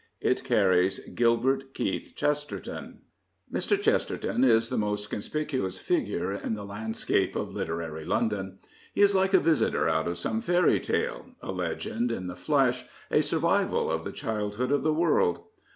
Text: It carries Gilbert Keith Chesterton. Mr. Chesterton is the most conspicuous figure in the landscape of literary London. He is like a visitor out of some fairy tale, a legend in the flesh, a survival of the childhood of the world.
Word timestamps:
It 0.19 0.43
carries 0.43 0.97
Gilbert 1.13 1.75
Keith 1.75 2.13
Chesterton. 2.15 3.01
Mr. 3.53 3.79
Chesterton 3.79 4.43
is 4.43 4.69
the 4.69 4.77
most 4.79 5.11
conspicuous 5.11 5.77
figure 5.77 6.33
in 6.33 6.55
the 6.55 6.65
landscape 6.65 7.35
of 7.35 7.53
literary 7.53 8.03
London. 8.03 8.57
He 8.95 9.01
is 9.01 9.13
like 9.13 9.35
a 9.35 9.39
visitor 9.39 9.87
out 9.87 10.07
of 10.07 10.17
some 10.17 10.41
fairy 10.41 10.79
tale, 10.79 11.27
a 11.43 11.51
legend 11.51 12.11
in 12.11 12.25
the 12.25 12.35
flesh, 12.35 12.85
a 13.11 13.21
survival 13.21 13.91
of 13.91 14.03
the 14.03 14.11
childhood 14.11 14.71
of 14.71 14.81
the 14.81 14.91
world. 14.91 15.43